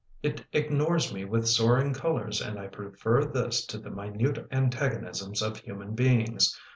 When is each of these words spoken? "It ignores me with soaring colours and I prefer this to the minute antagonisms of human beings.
"It 0.23 0.43
ignores 0.51 1.13
me 1.13 1.25
with 1.25 1.47
soaring 1.47 1.93
colours 1.93 2.41
and 2.41 2.57
I 2.57 2.65
prefer 2.69 3.23
this 3.23 3.63
to 3.67 3.77
the 3.77 3.91
minute 3.91 4.47
antagonisms 4.51 5.43
of 5.43 5.57
human 5.57 5.93
beings. 5.93 6.59